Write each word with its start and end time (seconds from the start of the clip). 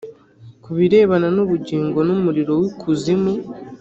ku 0.63 0.69
birebana 0.77 1.27
n’ubugingo 1.35 1.99
n’umuriro 2.07 2.51
w’ikuzimu 2.61 3.33